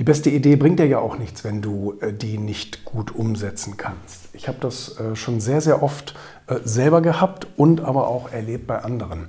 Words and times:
Die 0.00 0.04
beste 0.04 0.30
Idee 0.30 0.56
bringt 0.56 0.78
dir 0.78 0.86
ja 0.86 0.98
auch 0.98 1.18
nichts, 1.18 1.44
wenn 1.44 1.60
du 1.60 1.98
äh, 2.00 2.14
die 2.14 2.38
nicht 2.38 2.86
gut 2.86 3.14
umsetzen 3.14 3.76
kannst. 3.76 4.30
Ich 4.32 4.48
habe 4.48 4.56
das 4.58 4.98
äh, 4.98 5.14
schon 5.14 5.40
sehr, 5.40 5.60
sehr 5.60 5.82
oft 5.82 6.14
äh, 6.46 6.56
selber 6.64 7.02
gehabt 7.02 7.46
und 7.58 7.82
aber 7.82 8.08
auch 8.08 8.32
erlebt 8.32 8.66
bei 8.66 8.78
anderen. 8.78 9.28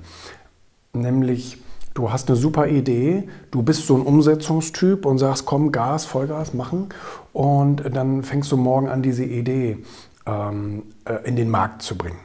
Nämlich, 0.94 1.58
du 1.92 2.10
hast 2.10 2.30
eine 2.30 2.38
super 2.38 2.68
Idee, 2.68 3.28
du 3.50 3.62
bist 3.62 3.86
so 3.86 3.96
ein 3.96 4.00
Umsetzungstyp 4.00 5.04
und 5.04 5.18
sagst, 5.18 5.44
komm, 5.44 5.72
Gas, 5.72 6.06
Vollgas 6.06 6.54
machen. 6.54 6.88
Und 7.34 7.82
dann 7.94 8.22
fängst 8.22 8.50
du 8.50 8.56
morgen 8.56 8.88
an, 8.88 9.02
diese 9.02 9.24
Idee 9.24 9.76
ähm, 10.24 10.84
in 11.24 11.36
den 11.36 11.50
Markt 11.50 11.82
zu 11.82 11.98
bringen. 11.98 12.20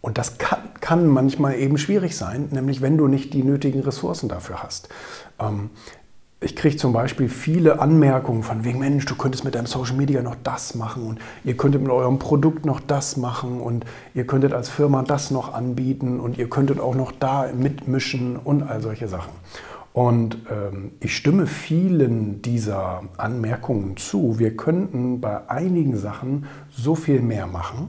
Und 0.00 0.18
das 0.18 0.38
kann, 0.38 0.60
kann, 0.80 1.08
manchmal 1.08 1.56
eben 1.56 1.78
schwierig 1.78 2.16
sein, 2.16 2.48
nämlich 2.52 2.80
wenn 2.80 2.96
du 2.96 3.08
nicht 3.08 3.34
die 3.34 3.42
nötigen 3.42 3.80
Ressourcen 3.80 4.28
dafür 4.28 4.62
hast. 4.62 4.88
Ähm, 5.40 5.70
ich 6.40 6.54
kriege 6.54 6.76
zum 6.76 6.92
Beispiel 6.92 7.28
viele 7.28 7.80
Anmerkungen 7.80 8.44
von 8.44 8.64
wegen, 8.64 8.78
Mensch, 8.78 9.04
du 9.06 9.16
könntest 9.16 9.44
mit 9.44 9.56
deinem 9.56 9.66
Social 9.66 9.96
Media 9.96 10.22
noch 10.22 10.36
das 10.44 10.76
machen 10.76 11.04
und 11.04 11.18
ihr 11.42 11.56
könntet 11.56 11.82
mit 11.82 11.90
eurem 11.90 12.20
Produkt 12.20 12.64
noch 12.64 12.78
das 12.78 13.16
machen 13.16 13.60
und 13.60 13.84
ihr 14.14 14.24
könntet 14.24 14.52
als 14.52 14.68
Firma 14.68 15.02
das 15.02 15.32
noch 15.32 15.52
anbieten 15.52 16.20
und 16.20 16.38
ihr 16.38 16.48
könntet 16.48 16.78
auch 16.78 16.94
noch 16.94 17.10
da 17.10 17.50
mitmischen 17.52 18.36
und 18.36 18.62
all 18.62 18.80
solche 18.80 19.08
Sachen. 19.08 19.32
Und 19.92 20.38
ähm, 20.48 20.92
ich 21.00 21.16
stimme 21.16 21.48
vielen 21.48 22.40
dieser 22.40 23.02
Anmerkungen 23.16 23.96
zu. 23.96 24.38
Wir 24.38 24.56
könnten 24.56 25.20
bei 25.20 25.50
einigen 25.50 25.96
Sachen 25.96 26.46
so 26.70 26.94
viel 26.94 27.20
mehr 27.20 27.48
machen 27.48 27.88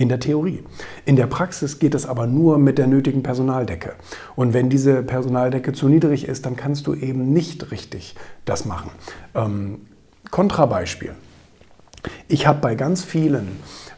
in 0.00 0.08
der 0.08 0.18
Theorie. 0.18 0.64
In 1.04 1.16
der 1.16 1.26
Praxis 1.26 1.78
geht 1.78 1.94
es 1.94 2.06
aber 2.06 2.26
nur 2.26 2.58
mit 2.58 2.78
der 2.78 2.86
nötigen 2.86 3.22
Personaldecke. 3.22 3.92
Und 4.34 4.54
wenn 4.54 4.70
diese 4.70 5.02
Personaldecke 5.02 5.72
zu 5.72 5.88
niedrig 5.88 6.26
ist, 6.26 6.46
dann 6.46 6.56
kannst 6.56 6.86
du 6.86 6.94
eben 6.94 7.32
nicht 7.32 7.70
richtig 7.70 8.14
das 8.46 8.64
machen. 8.64 8.90
Ähm, 9.34 9.82
Kontrabeispiel. 10.30 11.14
Ich 12.28 12.46
habe 12.46 12.60
bei 12.60 12.74
ganz 12.76 13.04
vielen, 13.04 13.48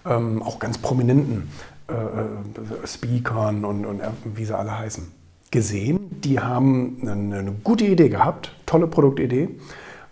ähm, 0.05 0.43
auch 0.43 0.59
ganz 0.59 0.79
prominenten 0.79 1.49
äh, 1.89 1.93
äh, 1.93 2.87
Speakern 2.87 3.65
und, 3.65 3.87
und 3.87 4.01
äh, 4.01 4.09
wie 4.25 4.45
sie 4.45 4.59
alle 4.59 4.77
heißen, 4.77 5.07
gesehen, 5.53 6.21
die 6.23 6.41
haben 6.41 6.98
eine, 7.03 7.39
eine 7.39 7.53
gute 7.63 7.85
Idee 7.85 8.09
gehabt, 8.09 8.55
tolle 8.67 8.89
Produktidee, 8.89 9.51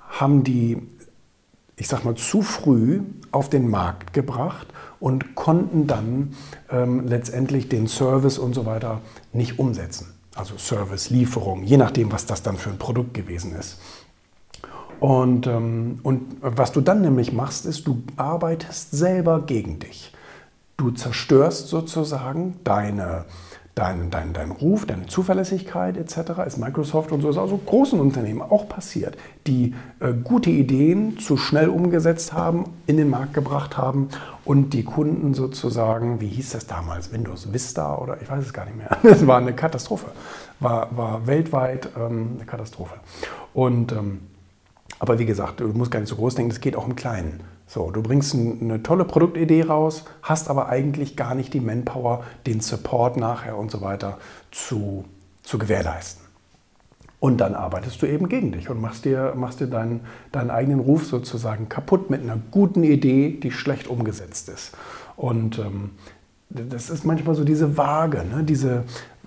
haben 0.08 0.44
die, 0.44 0.78
ich 1.80 1.88
sag 1.88 2.04
mal, 2.04 2.14
zu 2.14 2.42
früh 2.42 3.00
auf 3.32 3.48
den 3.48 3.70
Markt 3.70 4.12
gebracht 4.12 4.66
und 5.00 5.34
konnten 5.34 5.86
dann 5.86 6.36
ähm, 6.70 7.06
letztendlich 7.06 7.70
den 7.70 7.88
Service 7.88 8.38
und 8.38 8.54
so 8.54 8.66
weiter 8.66 9.00
nicht 9.32 9.58
umsetzen. 9.58 10.12
Also 10.34 10.58
Service, 10.58 11.08
Lieferung, 11.08 11.62
je 11.64 11.78
nachdem, 11.78 12.12
was 12.12 12.26
das 12.26 12.42
dann 12.42 12.58
für 12.58 12.68
ein 12.68 12.76
Produkt 12.76 13.14
gewesen 13.14 13.54
ist. 13.56 13.80
Und, 15.00 15.46
ähm, 15.46 16.00
und 16.02 16.36
was 16.42 16.72
du 16.72 16.82
dann 16.82 17.00
nämlich 17.00 17.32
machst, 17.32 17.64
ist, 17.64 17.86
du 17.86 18.02
arbeitest 18.16 18.90
selber 18.90 19.40
gegen 19.46 19.78
dich. 19.78 20.12
Du 20.76 20.90
zerstörst 20.90 21.68
sozusagen 21.68 22.60
deine, 22.62 23.24
dein, 23.80 24.10
dein, 24.10 24.32
dein 24.34 24.50
Ruf, 24.50 24.84
deine 24.84 25.06
Zuverlässigkeit 25.06 25.96
etc. 25.96 26.42
ist 26.46 26.58
Microsoft 26.58 27.12
und 27.12 27.22
so 27.22 27.30
ist 27.30 27.38
also 27.38 27.56
großen 27.56 27.98
Unternehmen 27.98 28.42
auch 28.42 28.68
passiert, 28.68 29.16
die 29.46 29.74
äh, 30.00 30.12
gute 30.12 30.50
Ideen 30.50 31.18
zu 31.18 31.38
schnell 31.38 31.70
umgesetzt 31.70 32.34
haben, 32.34 32.64
in 32.86 32.98
den 32.98 33.08
Markt 33.08 33.32
gebracht 33.32 33.78
haben 33.78 34.10
und 34.44 34.74
die 34.74 34.84
Kunden 34.84 35.32
sozusagen, 35.32 36.20
wie 36.20 36.28
hieß 36.28 36.50
das 36.50 36.66
damals, 36.66 37.10
Windows 37.12 37.52
Vista 37.52 37.96
oder 37.96 38.20
ich 38.20 38.30
weiß 38.30 38.44
es 38.44 38.52
gar 38.52 38.66
nicht 38.66 38.76
mehr, 38.76 38.90
das 39.02 39.26
war 39.26 39.38
eine 39.38 39.54
Katastrophe, 39.54 40.08
war, 40.60 40.94
war 40.94 41.26
weltweit 41.26 41.88
ähm, 41.96 42.32
eine 42.36 42.44
Katastrophe. 42.44 42.96
Und 43.54 43.92
ähm, 43.92 44.20
aber 44.98 45.18
wie 45.18 45.24
gesagt, 45.24 45.60
du 45.60 45.68
musst 45.68 45.90
gar 45.90 46.00
nicht 46.00 46.10
so 46.10 46.16
groß 46.16 46.34
denken, 46.34 46.52
es 46.52 46.60
geht 46.60 46.76
auch 46.76 46.86
im 46.86 46.94
Kleinen. 46.94 47.40
So, 47.72 47.92
du 47.92 48.02
bringst 48.02 48.34
eine 48.34 48.82
tolle 48.82 49.04
Produktidee 49.04 49.62
raus, 49.62 50.04
hast 50.22 50.50
aber 50.50 50.68
eigentlich 50.70 51.14
gar 51.14 51.36
nicht 51.36 51.54
die 51.54 51.60
Manpower, 51.60 52.24
den 52.44 52.58
Support 52.58 53.16
nachher 53.16 53.56
und 53.56 53.70
so 53.70 53.80
weiter 53.80 54.18
zu, 54.50 55.04
zu 55.44 55.56
gewährleisten. 55.56 56.24
Und 57.20 57.36
dann 57.36 57.54
arbeitest 57.54 58.02
du 58.02 58.06
eben 58.06 58.28
gegen 58.28 58.50
dich 58.50 58.70
und 58.70 58.80
machst 58.80 59.04
dir, 59.04 59.34
machst 59.36 59.60
dir 59.60 59.68
deinen, 59.68 60.00
deinen 60.32 60.50
eigenen 60.50 60.80
Ruf 60.80 61.06
sozusagen 61.06 61.68
kaputt 61.68 62.10
mit 62.10 62.22
einer 62.22 62.38
guten 62.50 62.82
Idee, 62.82 63.38
die 63.40 63.52
schlecht 63.52 63.86
umgesetzt 63.86 64.48
ist. 64.48 64.72
Und 65.14 65.60
ähm, 65.60 65.90
das 66.48 66.90
ist 66.90 67.04
manchmal 67.04 67.36
so 67.36 67.44
diese 67.44 67.76
Waage, 67.76 68.24
ne? 68.24 68.42
diese 68.42 68.82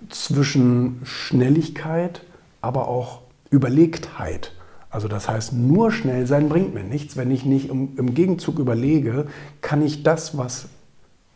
zwischen 0.10 1.00
Schnelligkeit, 1.06 2.24
aber 2.60 2.90
auch 2.90 3.22
Überlegtheit. 3.50 4.52
Also 4.94 5.08
das 5.08 5.28
heißt, 5.28 5.54
nur 5.54 5.92
schnell 5.92 6.28
sein 6.28 6.50
bringt 6.50 6.76
mir 6.76 6.84
nichts, 6.84 7.18
wenn 7.18 7.32
ich 7.32 7.46
nicht 7.46 7.70
im, 7.70 7.98
im 7.98 8.14
Gegenzug 8.14 8.60
überlege, 8.60 9.26
kann 9.60 9.82
ich 9.82 10.04
das, 10.04 10.38
was 10.38 10.68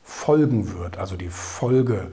folgen 0.04 0.78
wird, 0.78 1.00
also 1.00 1.16
die 1.16 1.30
Folge, 1.30 2.12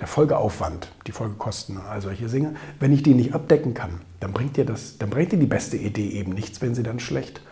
der 0.00 0.06
Folgeaufwand, 0.06 0.90
die 1.06 1.12
Folgekosten, 1.12 1.76
all 1.76 2.00
solche 2.00 2.28
Dinge, 2.28 2.54
wenn 2.80 2.94
ich 2.94 3.02
die 3.02 3.12
nicht 3.12 3.34
abdecken 3.34 3.74
kann, 3.74 4.00
dann 4.20 4.32
bringt 4.32 4.56
dir 4.56 4.64
das, 4.64 4.96
dann 4.96 5.10
bringt 5.10 5.32
dir 5.32 5.38
die 5.38 5.44
beste 5.44 5.76
Idee 5.76 6.08
eben 6.08 6.32
nichts, 6.32 6.62
wenn 6.62 6.74
sie 6.74 6.82
dann 6.82 6.98
schlecht, 6.98 7.42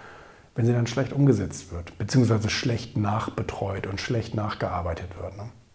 wenn 0.54 0.64
sie 0.64 0.72
dann 0.72 0.86
schlecht 0.86 1.12
umgesetzt 1.12 1.70
wird, 1.70 1.98
beziehungsweise 1.98 2.48
schlecht 2.48 2.96
nachbetreut 2.96 3.86
und 3.86 4.00
schlecht 4.00 4.34
nachgearbeitet 4.34 5.10
wird. 5.20 5.36
Ne? 5.36 5.50